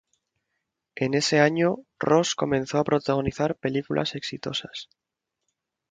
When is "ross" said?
1.99-2.33